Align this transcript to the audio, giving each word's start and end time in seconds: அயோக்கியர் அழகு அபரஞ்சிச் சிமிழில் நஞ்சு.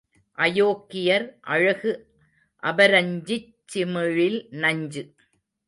அயோக்கியர் 0.37 1.25
அழகு 1.41 1.91
அபரஞ்சிச் 2.63 3.51
சிமிழில் 3.73 4.39
நஞ்சு. 4.55 5.03